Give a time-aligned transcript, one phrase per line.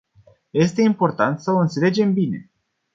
[0.51, 2.51] Este important să o înțelegem bine.